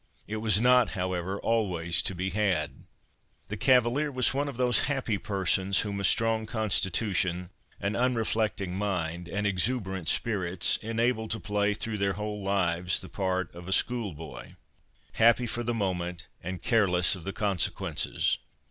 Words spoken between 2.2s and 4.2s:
had. The cavalier